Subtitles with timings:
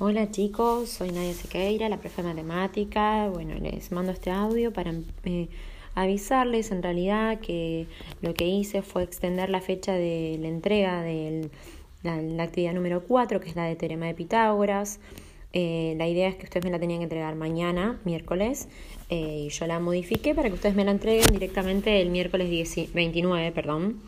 [0.00, 3.28] Hola chicos, soy Nadia Sequeira, la profe de matemática.
[3.28, 4.92] Bueno, les mando este audio para
[5.22, 5.48] eh,
[5.94, 7.86] avisarles en realidad que
[8.20, 11.48] lo que hice fue extender la fecha de la entrega de
[12.02, 14.98] la, actividad número 4, que es la de teorema de Pitágoras.
[15.52, 18.68] Eh, la idea es que ustedes me la tenían que entregar mañana, miércoles,
[19.10, 22.50] eh, y yo la modifiqué para que ustedes me la entreguen directamente el miércoles
[22.92, 24.02] 29, perdón.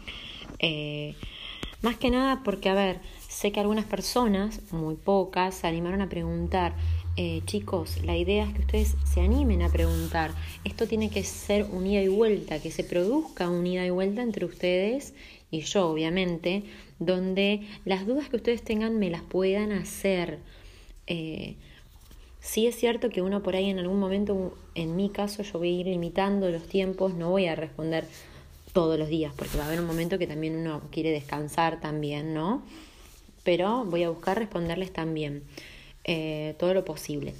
[1.80, 3.00] más que nada porque, a ver,
[3.37, 6.73] Sé que algunas personas, muy pocas, se animaron a preguntar.
[7.19, 10.30] Eh, chicos, la idea es que ustedes se animen a preguntar.
[10.65, 15.12] Esto tiene que ser unida y vuelta, que se produzca unida y vuelta entre ustedes
[15.51, 16.62] y yo, obviamente,
[16.98, 20.39] donde las dudas que ustedes tengan me las puedan hacer.
[21.06, 21.56] Eh,
[22.41, 25.77] sí es cierto que uno por ahí en algún momento, en mi caso, yo voy
[25.77, 28.06] a ir limitando los tiempos, no voy a responder
[28.73, 32.33] todos los días, porque va a haber un momento que también uno quiere descansar también,
[32.33, 32.62] ¿no?
[33.46, 35.45] Pero voy a buscar responderles también
[36.02, 37.32] eh, todo lo posible.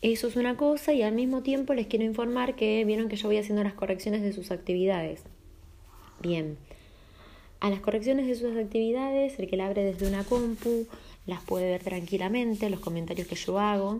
[0.00, 3.26] Eso es una cosa y al mismo tiempo les quiero informar que vieron que yo
[3.26, 5.24] voy haciendo las correcciones de sus actividades.
[6.22, 6.56] Bien,
[7.58, 10.86] a las correcciones de sus actividades, el que la abre desde una compu
[11.26, 13.98] las puede ver tranquilamente, los comentarios que yo hago.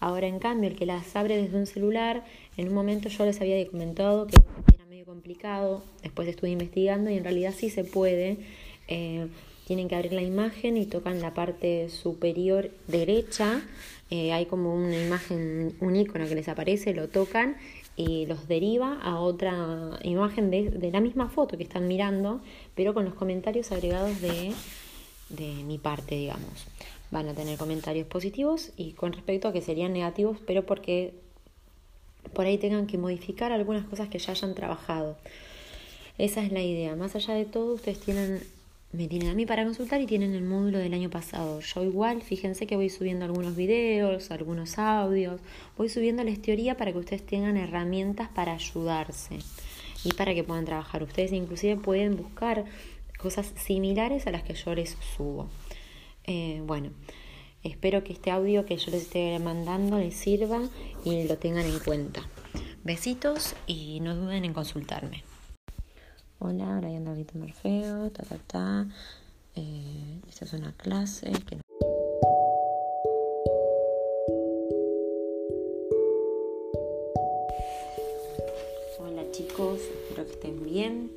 [0.00, 2.26] Ahora, en cambio, el que las abre desde un celular,
[2.58, 4.36] en un momento yo les había comentado que
[4.74, 8.36] era medio complicado, después estuve investigando y en realidad sí se puede.
[8.88, 9.28] Eh,
[9.66, 13.62] tienen que abrir la imagen y tocan la parte superior derecha.
[14.10, 17.56] Eh, hay como una imagen, un icono que les aparece, lo tocan
[17.96, 22.40] y los deriva a otra imagen de, la misma foto que están mirando,
[22.74, 24.52] pero con los comentarios agregados de,
[25.28, 26.66] de mi parte, digamos.
[27.10, 31.14] Van a tener comentarios positivos y con respecto a que serían negativos, pero porque
[32.32, 35.16] por ahí tengan que modificar algunas cosas que ya hayan trabajado.
[36.18, 36.96] Esa es la idea.
[36.96, 38.40] Más allá de todo, ustedes tienen
[38.94, 41.60] me tienen a mí para consultar y tienen el módulo del año pasado.
[41.60, 45.40] Yo igual, fíjense que voy subiendo algunos videos, algunos audios,
[45.76, 49.38] voy subiéndoles teoría para que ustedes tengan herramientas para ayudarse
[50.04, 51.02] y para que puedan trabajar.
[51.02, 52.64] Ustedes inclusive pueden buscar
[53.18, 55.48] cosas similares a las que yo les subo.
[56.26, 56.90] Eh, bueno,
[57.64, 60.62] espero que este audio que yo les esté mandando les sirva
[61.04, 62.28] y lo tengan en cuenta.
[62.84, 65.24] Besitos y no duden en consultarme.
[66.46, 68.86] Hola, Brian David Morfeo, ta ta ta.
[69.56, 71.56] Eh, esta es una clase que
[78.98, 81.12] Hola chicos, espero que estén bien.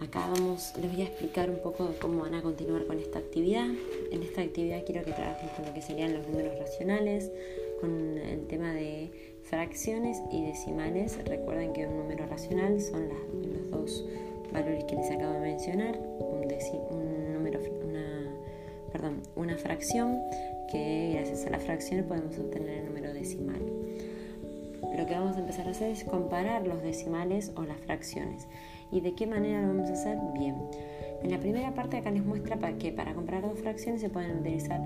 [0.00, 3.66] Acá vamos, les voy a explicar un poco cómo van a continuar con esta actividad.
[4.12, 7.32] En esta actividad quiero que trabajen con lo que serían los números racionales,
[7.80, 11.18] con el tema de fracciones y decimales.
[11.24, 14.04] Recuerden que un número racional son las, los dos
[14.52, 18.30] valores que les acabo de mencionar, un, número, una,
[18.92, 20.20] perdón, una fracción
[20.70, 23.60] que gracias a la fracción podemos obtener el número decimal.
[24.96, 28.46] Lo que vamos a empezar a hacer es comparar los decimales o las fracciones.
[28.92, 30.18] ¿Y de qué manera lo vamos a hacer?
[30.38, 30.54] Bien.
[31.22, 34.80] En la primera parte acá les muestra que para comparar dos fracciones se pueden utilizar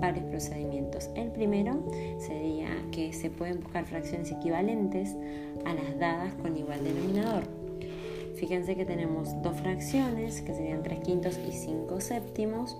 [0.00, 1.08] varios procedimientos.
[1.14, 1.82] El primero
[2.18, 5.16] sería que se pueden buscar fracciones equivalentes
[5.64, 7.63] a las dadas con igual denominador.
[8.36, 12.76] Fíjense que tenemos dos fracciones, que serían 3 quintos y 5 séptimos,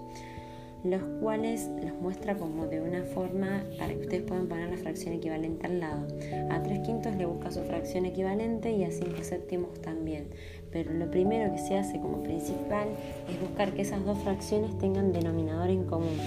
[0.82, 5.15] los cuales los muestra como de una forma para que ustedes puedan poner la fracción
[5.15, 6.06] equivalente al lado.
[6.50, 10.28] A 3 quintos le busca su fracción equivalente y a 5 séptimos también.
[10.72, 12.88] Pero lo primero que se hace como principal
[13.28, 16.19] es buscar que esas dos fracciones tengan denominador en común.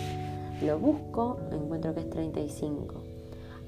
[0.63, 2.95] Lo busco, encuentro que es 35.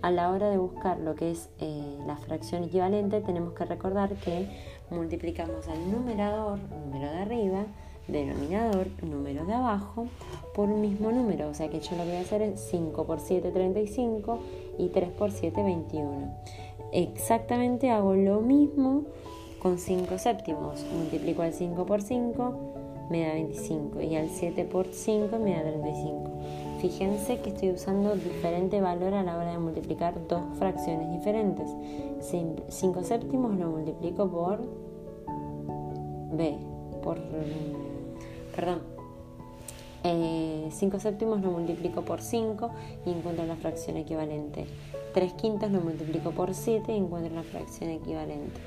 [0.01, 4.15] A la hora de buscar lo que es eh, la fracción equivalente, tenemos que recordar
[4.15, 4.47] que
[4.91, 7.65] multiplicamos al numerador, número de arriba,
[8.07, 10.07] denominador, número de abajo,
[10.55, 11.49] por un mismo número.
[11.49, 14.39] O sea que yo lo que voy a hacer es 5 por 7, 35
[14.77, 16.33] y 3 por 7, 21.
[16.91, 19.03] Exactamente hago lo mismo
[19.59, 20.85] con 5 séptimos.
[20.93, 25.63] Multiplico al 5 por 5, me da 25 y al 7 por 5 me da
[25.63, 26.31] 35.
[26.79, 31.69] Fíjense que estoy usando diferente valor a la hora de multiplicar dos fracciones diferentes.
[32.21, 34.61] 5 séptimos lo multiplico por
[36.31, 36.57] B,
[37.03, 37.19] por...
[38.55, 38.81] Perdón.
[40.03, 42.69] 5 eh, séptimos lo multiplico por 5
[43.05, 44.65] y encuentro la fracción equivalente.
[45.13, 48.61] 3 quintos lo multiplico por 7 y encuentro la fracción equivalente.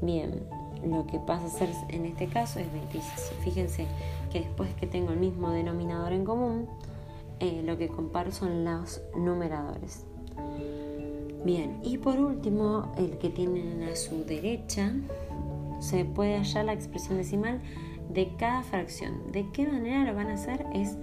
[0.00, 0.42] Bien,
[0.84, 3.32] lo que pasa a ser en este caso es 26.
[3.44, 3.86] Fíjense
[4.32, 6.66] que después que tengo el mismo denominador en común,
[7.42, 10.06] eh, lo que comparo son los numeradores.
[11.44, 14.92] Bien, y por último, el que tienen a su derecha,
[15.80, 17.60] se puede hallar la expresión decimal
[18.08, 19.32] de cada fracción.
[19.32, 20.64] ¿De qué manera lo van a hacer?
[20.72, 20.96] Es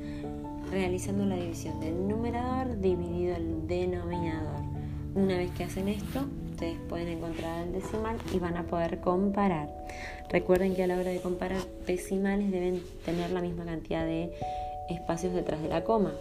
[0.71, 4.61] realizando la división del numerador dividido el denominador.
[5.15, 6.21] Una vez que hacen esto,
[6.51, 9.67] ustedes pueden encontrar el decimal y van a poder comparar.
[10.29, 14.31] Recuerden que a la hora de comparar decimales deben tener la misma cantidad de
[14.89, 16.13] espacios detrás de la coma.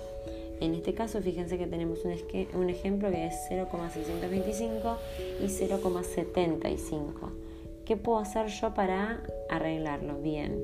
[0.60, 2.14] En este caso, fíjense que tenemos un,
[2.54, 4.96] un ejemplo que es 0,625
[5.40, 7.12] y 0,75.
[7.84, 10.20] ¿Qué puedo hacer yo para arreglarlo?
[10.20, 10.60] Bien,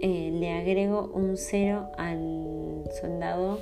[0.00, 3.60] eh, le agrego un 0 al soldado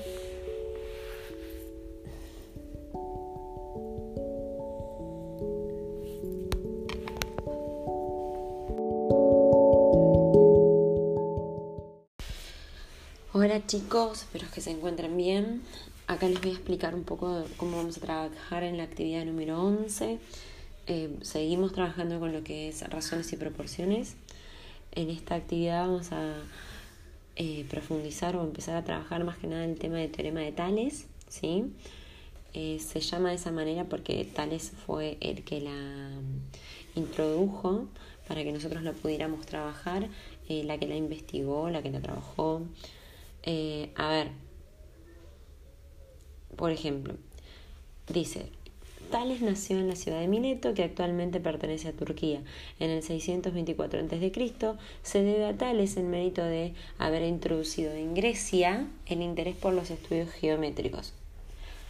[13.70, 15.62] chicos, espero que se encuentren bien.
[16.08, 19.62] Acá les voy a explicar un poco cómo vamos a trabajar en la actividad número
[19.62, 20.18] 11.
[20.88, 24.16] Eh, seguimos trabajando con lo que es razones y proporciones.
[24.90, 26.34] En esta actividad vamos a
[27.36, 31.06] eh, profundizar o empezar a trabajar más que nada el tema del teorema de Tales.
[31.28, 31.66] ¿sí?
[32.54, 36.10] Eh, se llama de esa manera porque Tales fue el que la
[36.96, 37.86] introdujo
[38.26, 40.08] para que nosotros la pudiéramos trabajar,
[40.48, 42.62] la que la investigó, la que la trabajó.
[43.42, 44.28] Eh, a ver,
[46.56, 47.14] por ejemplo,
[48.08, 48.50] dice,
[49.10, 52.42] Tales nació en la ciudad de Mileto, que actualmente pertenece a Turquía.
[52.78, 54.54] En el 624 a.C.
[55.02, 59.90] se debe a Tales el mérito de haber introducido en Grecia el interés por los
[59.90, 61.12] estudios geométricos.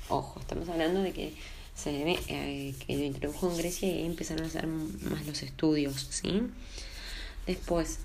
[0.08, 1.32] Ojo, estamos hablando de que
[1.75, 5.43] se debe eh, que lo introdujo en Grecia y ahí empezaron a hacer más los
[5.43, 6.43] estudios, ¿sí?
[7.47, 7.99] Después,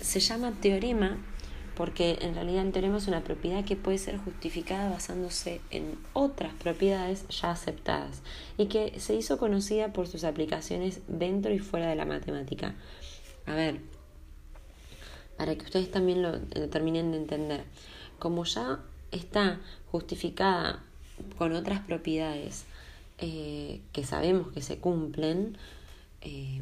[0.00, 1.18] se llama teorema
[1.80, 7.52] porque en realidad es una propiedad que puede ser justificada basándose en otras propiedades ya
[7.52, 8.20] aceptadas
[8.58, 12.74] y que se hizo conocida por sus aplicaciones dentro y fuera de la matemática.
[13.46, 13.80] A ver,
[15.38, 16.38] para que ustedes también lo,
[16.68, 17.64] terminen de entender,
[18.18, 18.80] como ya
[19.10, 19.58] está
[19.90, 20.82] justificada
[21.38, 22.66] con otras propiedades
[23.16, 25.56] eh, que sabemos que se cumplen,
[26.20, 26.60] eh,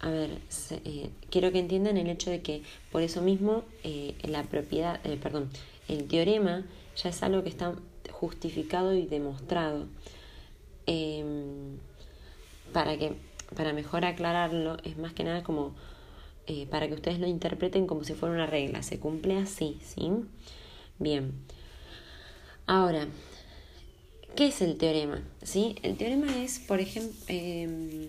[0.00, 0.38] a ver,
[0.84, 2.62] eh, quiero que entiendan el hecho de que
[2.92, 5.50] por eso mismo eh, la propiedad, eh, perdón,
[5.88, 6.64] el teorema
[6.96, 7.74] ya es algo que está
[8.12, 9.86] justificado y demostrado.
[10.86, 11.78] Em,
[12.72, 13.14] para que,
[13.56, 15.74] para mejor aclararlo, es más que nada como
[16.70, 18.82] para que ustedes lo interpreten como si fuera una regla.
[18.82, 20.10] Se cumple así, ¿sí?
[20.98, 21.32] Bien.
[22.66, 23.06] Ahora,
[24.34, 25.22] ¿qué es el teorema?
[25.42, 25.76] ¿Sí?
[25.82, 28.08] El teorema es, por ejemplo, em,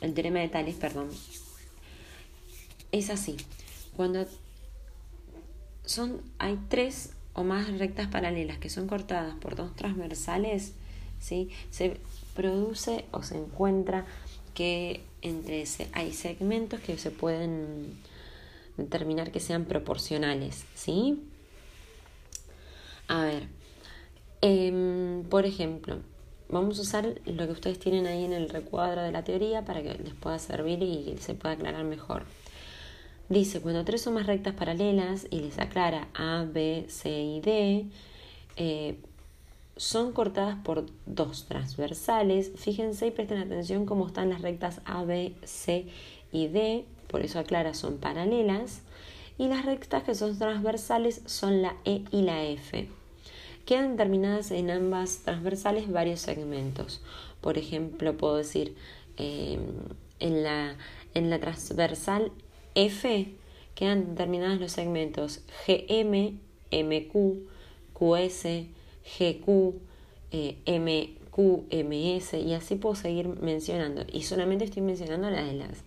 [0.00, 1.10] el teorema de Tales, perdón,
[2.92, 3.36] es así.
[3.96, 4.26] Cuando
[5.84, 10.72] son, hay tres o más rectas paralelas que son cortadas por dos transversales,
[11.20, 11.50] ¿sí?
[11.70, 11.98] se
[12.34, 14.06] produce o se encuentra
[14.54, 17.98] que entre ese hay segmentos que se pueden
[18.76, 20.64] determinar que sean proporcionales.
[20.74, 21.22] ¿sí?
[23.08, 23.48] A ver,
[24.40, 26.00] em, por ejemplo,
[26.48, 29.82] vamos a usar lo que ustedes tienen ahí en el recuadro de la teoría para
[29.82, 32.24] que les pueda servir y se pueda aclarar mejor.
[33.28, 37.86] Dice, cuando tres son más rectas paralelas y les aclara A, B, C y D,
[38.56, 38.96] eh,
[39.76, 42.52] son cortadas por dos transversales.
[42.56, 45.86] Fíjense y presten atención cómo están las rectas A, B, C
[46.30, 48.82] y D, por eso aclara son paralelas.
[49.38, 52.88] Y las rectas que son transversales son la E y la F.
[53.66, 57.02] Quedan terminadas en ambas transversales varios segmentos.
[57.42, 58.74] Por ejemplo, puedo decir
[59.18, 59.60] em,
[60.20, 60.76] en, la,
[61.12, 62.32] en la transversal
[62.74, 63.34] F
[63.74, 66.38] quedan terminados los segmentos GM,
[66.72, 67.48] MQ,
[67.92, 68.44] QS,
[69.18, 69.74] GQ,
[70.32, 71.38] eh, MQ,
[71.70, 74.02] MS y así puedo seguir mencionando.
[74.10, 75.28] Y solamente estoy mencionando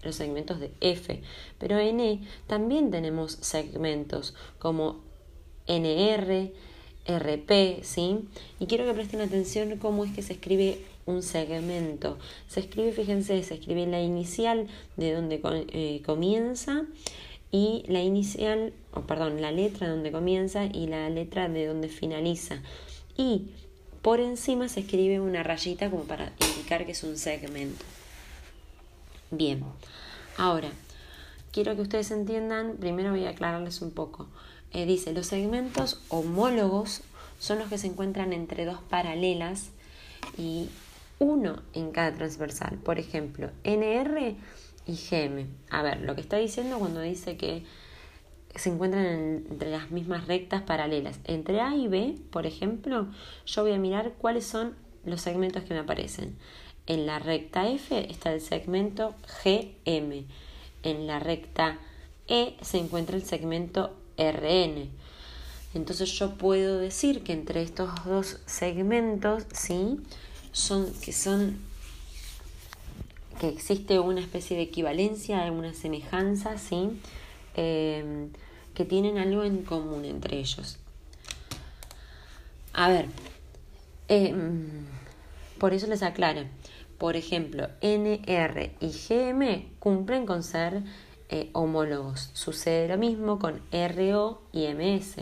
[0.04, 1.22] los segmentos de F.
[1.58, 5.02] Pero en E también tenemos segmentos como
[5.68, 6.52] NR,
[7.10, 8.20] RP, ¿sí?
[8.60, 12.18] Y quiero que presten atención cómo es que se escribe un segmento.
[12.48, 15.42] Se escribe, fíjense, se escribe la inicial de donde
[15.74, 16.86] eh, comienza
[17.52, 21.90] y la inicial, o perdón, la letra de donde comienza y la letra de donde
[21.90, 22.62] finaliza.
[23.18, 23.48] Y
[24.02, 27.84] por encima se escribe una rayita como para indicar que es un segmento.
[29.32, 29.64] Bien,
[30.38, 30.70] ahora,
[31.52, 34.28] quiero que ustedes entiendan, primero voy a aclararles un poco.
[34.74, 37.02] Eh, dice, los segmentos homólogos
[37.40, 39.70] son los que se encuentran entre dos paralelas
[40.38, 40.70] y
[41.18, 42.78] uno en cada transversal.
[42.78, 44.36] Por ejemplo, NR
[44.86, 45.48] y GM.
[45.70, 47.64] A ver, lo que está diciendo cuando dice que
[48.56, 51.20] se encuentran entre las mismas rectas paralelas.
[51.26, 53.08] Entre A y B, por ejemplo,
[53.46, 56.36] yo voy a mirar cuáles son los segmentos que me aparecen.
[56.88, 60.26] En la recta F está el segmento GM.
[60.84, 61.78] En la recta
[62.28, 64.90] E se encuentra el segmento RN.
[65.74, 70.00] Entonces yo puedo decir que entre estos dos segmentos, ¿sí?
[70.52, 71.58] Son, que son
[73.40, 77.00] que existe una especie de equivalencia, una semejanza, ¿sí?
[77.56, 78.28] Eh,
[78.74, 80.78] que tienen algo en común entre ellos.
[82.74, 83.08] A ver,
[84.08, 84.34] eh,
[85.58, 86.44] por eso les aclaro.
[86.98, 90.84] Por ejemplo, NR y GM cumplen con ser
[91.30, 92.32] eh, homólogos.
[92.34, 95.18] Sucede lo mismo con RO y MS.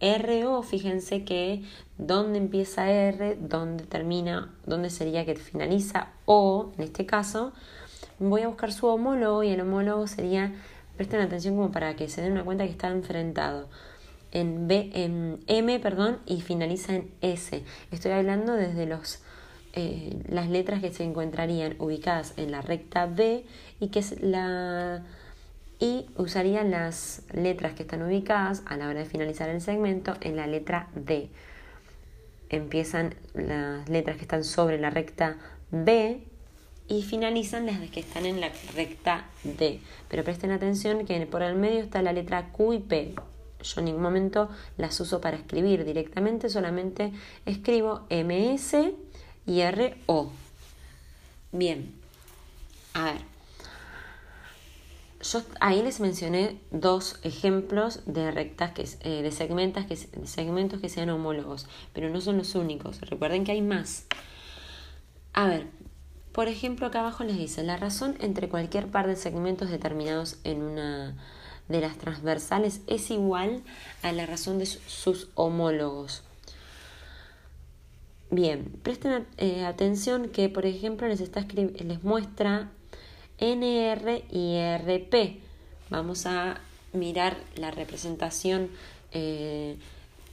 [0.00, 1.62] RO, fíjense que
[1.96, 7.52] dónde empieza R, dónde termina, dónde sería que finaliza O, en este caso,
[8.18, 10.54] voy a buscar su homólogo y el homólogo sería,
[10.96, 13.68] presten atención como para que se den una cuenta que está enfrentado
[14.32, 17.62] en, B, en M perdón, y finaliza en S.
[17.90, 19.20] Estoy hablando desde los,
[19.72, 23.46] eh, las letras que se encontrarían ubicadas en la recta B
[23.80, 25.04] y que es la
[25.78, 30.36] y usarían las letras que están ubicadas a la hora de finalizar el segmento en
[30.36, 31.28] la letra D.
[32.48, 35.36] Empiezan las letras que están sobre la recta
[35.70, 36.20] B
[36.88, 39.80] y finalizan las que están en la recta D.
[40.08, 43.14] Pero presten atención que por el medio está la letra Q y P.
[43.62, 47.12] Yo en ningún momento las uso para escribir directamente, solamente
[47.44, 48.76] escribo MS
[49.46, 50.30] y RO.
[51.52, 51.92] Bien,
[52.94, 53.35] a ver.
[55.32, 60.88] Yo ahí les mencioné dos ejemplos de rectas que, eh, de, segmentos que, segmentos que
[60.88, 63.00] sean homólogos, pero no son los únicos.
[63.00, 64.04] Recuerden que hay más.
[65.32, 65.66] A ver,
[66.32, 70.62] por ejemplo, acá abajo les dice la razón entre cualquier par de segmentos determinados en
[70.62, 71.16] una
[71.68, 73.62] de las transversales es igual
[74.02, 76.22] a la razón de sus homólogos.
[78.30, 82.70] Bien, presten eh, atención que, por ejemplo, les, está les muestra
[83.38, 85.38] NR y RP.
[85.90, 86.60] Vamos a
[86.92, 88.70] mirar la representación
[89.12, 89.76] eh,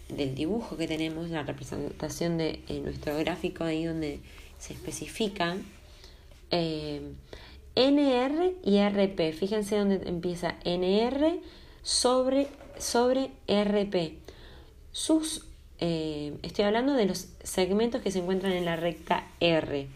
[0.10, 4.19] del dibujo que tenemos, la representación de nuestro gráfico ahí donde
[4.57, 5.57] se especifica
[6.51, 7.01] eh,
[7.75, 9.33] NR y RP.
[9.33, 11.39] Fíjense dónde empieza NR
[11.81, 14.19] sobre, sobre RP.
[14.91, 15.45] Sus,
[15.79, 19.88] eh, estoy hablando de los segmentos que se encuentran en la recta R,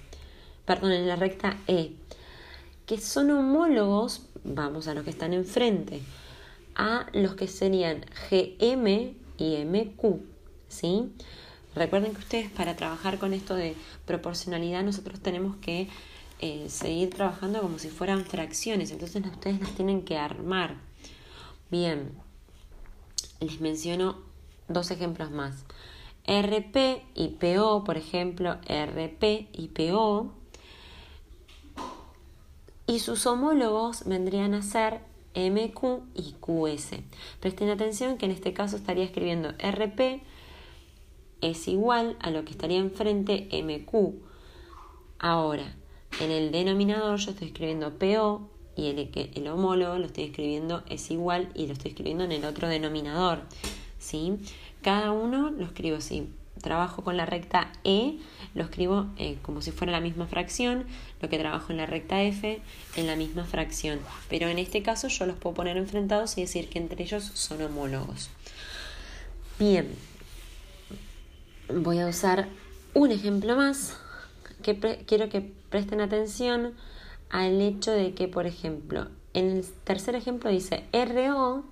[0.66, 1.92] perdón, en la recta E
[2.88, 6.02] que son homólogos, vamos a los que están enfrente,
[6.74, 10.22] a los que serían GM y MQ.
[10.70, 11.12] ¿sí?
[11.76, 13.76] Recuerden que ustedes para trabajar con esto de
[14.06, 15.90] proporcionalidad nosotros tenemos que
[16.40, 20.76] eh, seguir trabajando como si fueran fracciones, entonces ustedes las tienen que armar.
[21.70, 22.12] Bien,
[23.42, 24.18] les menciono
[24.70, 25.66] dos ejemplos más.
[26.26, 30.32] RP y PO, por ejemplo, RP y PO
[32.88, 35.02] y sus homólogos vendrían a ser
[35.36, 37.02] MQ y QS.
[37.40, 40.24] Presten atención que en este caso estaría escribiendo RP
[41.42, 44.16] es igual a lo que estaría enfrente MQ.
[45.20, 45.76] Ahora,
[46.20, 51.12] en el denominador yo estoy escribiendo PO y el, el homólogo lo estoy escribiendo es
[51.12, 53.42] igual y lo estoy escribiendo en el otro denominador.
[54.00, 54.38] ¿sí?
[54.82, 56.30] Cada uno lo escribo así.
[56.62, 58.18] Trabajo con la recta E
[58.54, 60.86] lo escribo eh, como si fuera la misma fracción,
[61.22, 62.60] lo que trabajo en la recta F
[62.96, 64.00] en la misma fracción.
[64.30, 67.62] Pero en este caso yo los puedo poner enfrentados y decir que entre ellos son
[67.62, 68.30] homólogos.
[69.60, 69.88] Bien,
[71.70, 72.48] voy a usar
[72.94, 73.98] un ejemplo más
[74.64, 76.74] que quiero que presten atención
[77.30, 81.64] al hecho de que, por ejemplo, en el tercer ejemplo dice RO,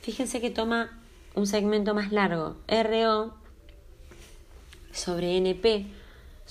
[0.00, 0.98] fíjense que toma
[1.34, 3.41] un segmento más largo, RO
[4.92, 6.02] sobre NP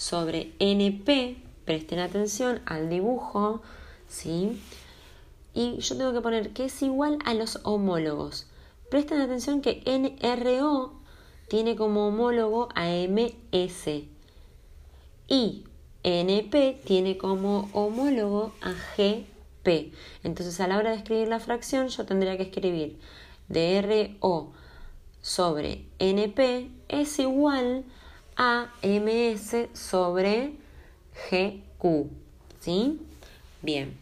[0.02, 3.62] sobre NP, presten atención al dibujo,
[4.08, 4.60] ¿sí?
[5.54, 8.48] Y yo tengo que poner que es igual a los homólogos.
[8.90, 10.94] Presten atención que NRO
[11.50, 14.06] tiene como homólogo a MS
[15.28, 15.66] y
[16.04, 19.94] NP tiene como homólogo a GP.
[20.24, 22.98] Entonces a la hora de escribir la fracción yo tendría que escribir
[23.50, 24.52] DRO
[25.22, 27.86] sobre NP es igual
[28.36, 30.54] AMS sobre
[31.30, 32.08] GQ.
[32.60, 33.00] ¿Sí?
[33.62, 33.98] Bien.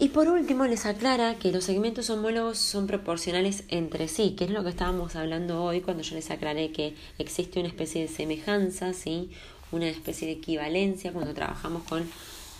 [0.00, 4.50] Y por último les aclara que los segmentos homólogos son proporcionales entre sí, que es
[4.50, 8.92] lo que estábamos hablando hoy cuando yo les aclaré que existe una especie de semejanza,
[8.92, 9.30] ¿sí?
[9.72, 12.08] una especie de equivalencia cuando trabajamos con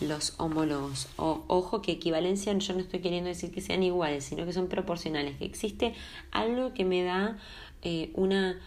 [0.01, 1.07] los homólogos.
[1.15, 4.67] O, ojo que equivalencia yo no estoy queriendo decir que sean iguales, sino que son
[4.67, 5.93] proporcionales, que existe
[6.31, 7.37] algo que me da
[7.83, 8.59] eh, una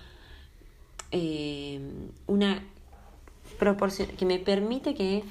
[1.13, 1.81] eh,
[2.27, 2.63] una
[3.59, 5.23] proporción que me permite que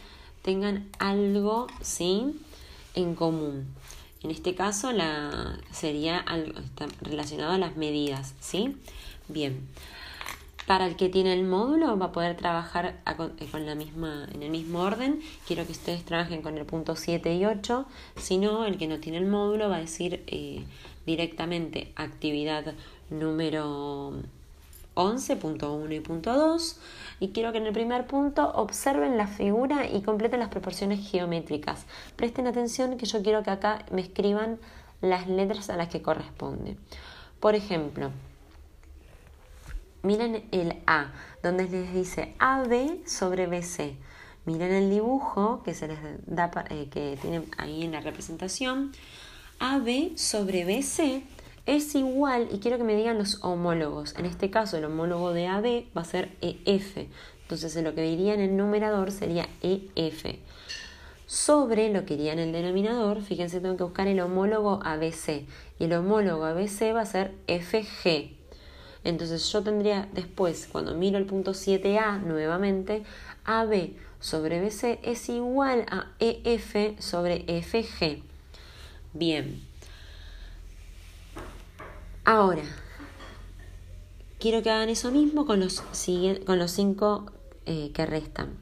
[0.42, 2.40] tengan algo ¿sí?
[2.96, 3.68] en común.
[4.24, 6.60] En este caso la, sería algo,
[7.02, 8.78] relacionado a las medidas, ¿sí?
[9.28, 9.68] Bien.
[10.68, 14.44] Para el que tiene el módulo va a poder trabajar eh, con la misma, en
[14.44, 15.20] el mismo orden.
[15.48, 17.86] Quiero que ustedes trabajen con el punto 7 y 8.
[18.18, 20.64] Si no, el que no tiene el módulo va a decir eh,
[21.06, 22.76] directamente actividad
[23.10, 24.14] número
[24.96, 26.80] 11.1 y punto 2
[27.20, 31.86] y quiero que en el primer punto observen la figura y completen las proporciones geométricas.
[32.16, 34.60] Presten atención que yo quiero que acá me escriban
[35.02, 36.78] las letras a las que corresponde.
[37.40, 38.12] Por ejemplo,
[40.04, 43.96] miren el A, donde les dice AB sobre BC.
[44.46, 48.92] Miren el dibujo que se les da eh, que tienen ahí en la representación.
[49.60, 51.24] AB sobre BC
[51.66, 54.16] es igual, y quiero que me digan los homólogos.
[54.18, 57.08] En este caso, el homólogo de AB va a ser EF.
[57.44, 60.26] Entonces, lo que diría en el numerador sería EF.
[61.28, 65.46] Sobre lo que iría en el denominador, fíjense, tengo que buscar el homólogo ABC.
[65.80, 68.36] Y el homólogo ABC va a ser FG.
[69.04, 73.04] Entonces, yo tendría después, cuando miro el punto 7A nuevamente,
[73.46, 78.24] AB sobre BC es igual a EF sobre FG.
[79.14, 79.71] Bien.
[82.24, 82.62] Ahora,
[84.40, 85.82] quiero que hagan eso mismo con los,
[86.46, 87.32] con los cinco
[87.66, 88.58] eh, que restan.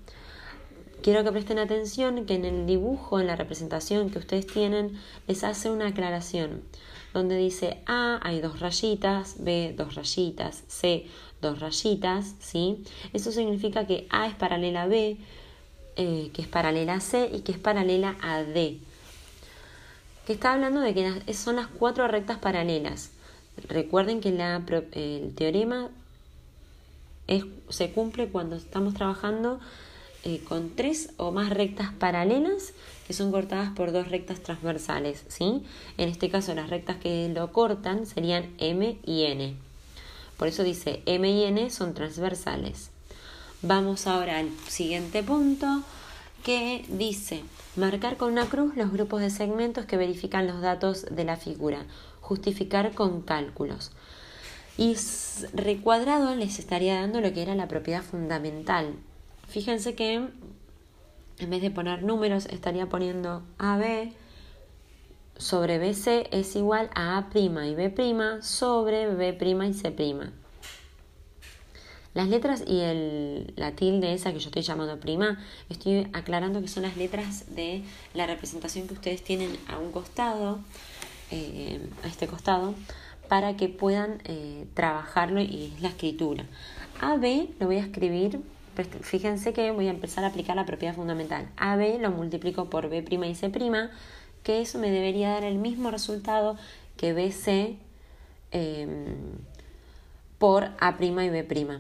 [1.03, 4.97] Quiero que presten atención que en el dibujo, en la representación que ustedes tienen,
[5.27, 6.63] les hace una aclaración
[7.13, 11.07] donde dice A hay dos rayitas, B dos rayitas, C
[11.41, 12.83] dos rayitas, ¿sí?
[13.11, 15.17] Eso significa que A es paralela a B,
[15.97, 18.79] eh, que es paralela a C y que es paralela a D.
[20.25, 23.11] Que está hablando de que son las cuatro rectas paralelas.
[23.67, 25.89] Recuerden que el teorema
[27.69, 29.59] se cumple cuando estamos trabajando
[30.23, 32.73] eh, con tres o más rectas paralelas
[33.07, 35.23] que son cortadas por dos rectas transversales.
[35.27, 35.63] ¿sí?
[35.97, 39.55] En este caso las rectas que lo cortan serían M y N.
[40.37, 42.89] Por eso dice M y N son transversales.
[43.61, 45.83] Vamos ahora al siguiente punto
[46.43, 47.43] que dice
[47.75, 51.85] marcar con una cruz los grupos de segmentos que verifican los datos de la figura
[52.29, 53.91] justificar con cálculos.
[54.77, 54.95] Y
[55.53, 58.93] recuadrado les estaría dando lo que era la propiedad fundamental.
[59.47, 60.13] Fíjense que
[61.39, 64.13] en vez de poner números estaría poniendo AB
[65.37, 70.31] sobre BC es igual a A' y B' sobre B' y C'.
[72.13, 75.39] Las letras y el, la tilde esa que yo estoy llamando prima,
[75.69, 80.59] estoy aclarando que son las letras de la representación que ustedes tienen a un costado
[81.31, 82.73] eh, a este costado
[83.27, 86.45] para que puedan eh, trabajarlo y la escritura.
[86.99, 88.41] AB lo voy a escribir,
[89.01, 91.47] fíjense que voy a empezar a aplicar la propiedad fundamental.
[91.57, 93.51] AB lo multiplico por B' y C',
[94.43, 96.57] que eso me debería dar el mismo resultado
[96.97, 97.77] que BC
[98.51, 99.15] em,
[100.39, 101.79] por A' y B'.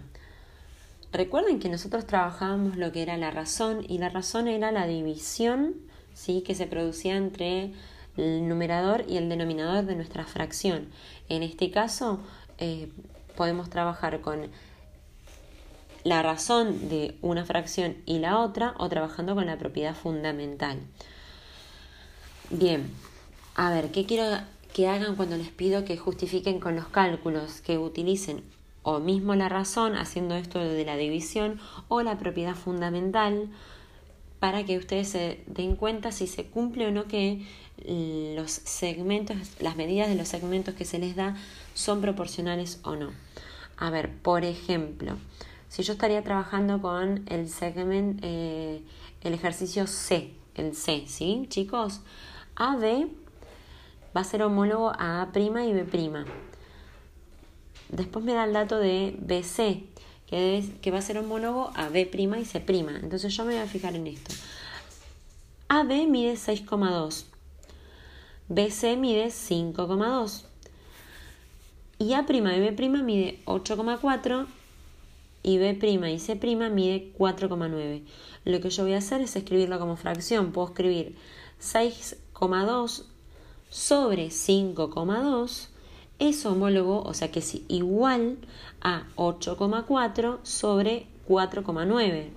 [1.11, 5.73] Recuerden que nosotros trabajábamos lo que era la razón y la razón era la división
[6.13, 6.43] ¿sí?
[6.45, 7.73] que se producía entre
[8.19, 10.89] el numerador y el denominador de nuestra fracción.
[11.29, 12.19] En este caso,
[12.57, 12.91] eh,
[13.35, 14.47] podemos trabajar con
[16.03, 20.79] la razón de una fracción y la otra o trabajando con la propiedad fundamental.
[22.49, 22.89] Bien,
[23.55, 24.25] a ver, ¿qué quiero
[24.73, 28.43] que hagan cuando les pido que justifiquen con los cálculos, que utilicen
[28.83, 33.49] o mismo la razón haciendo esto de la división o la propiedad fundamental
[34.39, 37.45] para que ustedes se den cuenta si se cumple o no que
[37.85, 41.35] los segmentos, las medidas de los segmentos que se les da
[41.73, 43.11] son proporcionales o no.
[43.77, 45.17] A ver, por ejemplo,
[45.69, 48.81] si yo estaría trabajando con el segmento, eh,
[49.21, 52.01] el ejercicio C, el C, ¿sí, chicos?
[52.55, 53.07] AB
[54.15, 56.25] va a ser homólogo a A' y B'.
[57.89, 59.83] Después me da el dato de BC,
[60.27, 62.63] que, que va a ser homólogo a B' y C'.
[62.67, 64.33] Entonces yo me voy a fijar en esto.
[65.69, 67.25] AB mide 6,2
[68.49, 70.43] BC mide 5,2
[71.99, 74.47] y A' y B' mide 8,4
[75.43, 78.03] y B' y C' mide 4,9.
[78.45, 80.51] Lo que yo voy a hacer es escribirlo como fracción.
[80.51, 81.15] Puedo escribir
[81.61, 83.03] 6,2
[83.69, 85.67] sobre 5,2
[86.17, 88.39] es homólogo, o sea que es igual
[88.81, 92.29] a 8,4 sobre 4,9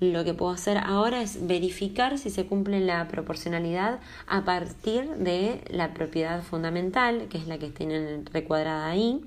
[0.00, 5.62] lo que puedo hacer ahora es verificar si se cumple la proporcionalidad a partir de
[5.70, 9.24] la propiedad fundamental, que es la que tienen recuadrada ahí,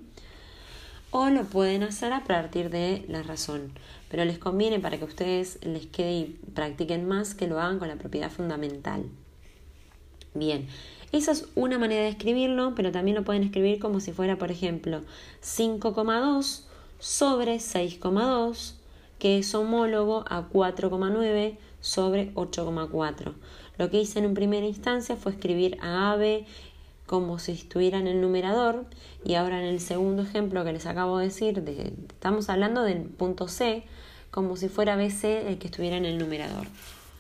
[1.11, 3.71] o lo pueden hacer a partir de la razón.
[4.09, 7.87] Pero les conviene para que ustedes les quede y practiquen más que lo hagan con
[7.87, 9.05] la propiedad fundamental.
[10.35, 10.67] Bien,
[11.11, 14.51] esa es una manera de escribirlo, pero también lo pueden escribir como si fuera, por
[14.51, 15.01] ejemplo,
[15.41, 16.65] 5,2
[16.99, 18.75] sobre 6,2,
[19.19, 23.33] que es homólogo a 4,9 sobre 8,4.
[23.77, 26.45] Lo que hice en primera instancia fue escribir a AB
[27.05, 28.85] como si estuviera en el numerador
[29.25, 31.63] y ahora en el segundo ejemplo que les acabo de decir,
[32.07, 33.83] estamos hablando del punto C,
[34.31, 36.67] como si fuera BC el que estuviera en el numerador.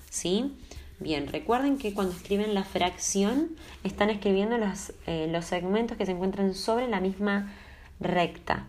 [0.09, 0.53] ¿Sí?
[0.99, 6.11] Bien, recuerden que cuando escriben la fracción están escribiendo los, eh, los segmentos que se
[6.11, 7.51] encuentran sobre la misma
[7.99, 8.67] recta.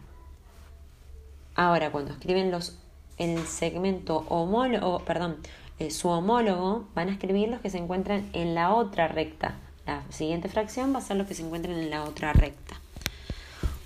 [1.55, 2.79] Ahora, cuando escriben los,
[3.21, 5.37] el segmento homólogo, perdón,
[5.79, 9.57] eh, su homólogo, van a escribir los que se encuentran en la otra recta.
[9.87, 12.81] La siguiente fracción va a ser los que se encuentran en la otra recta.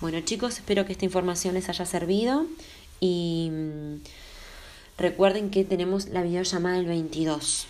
[0.01, 2.47] Bueno chicos, espero que esta información les haya servido
[3.01, 3.95] y mm,
[4.99, 7.67] recuerden que tenemos la videollamada el 22.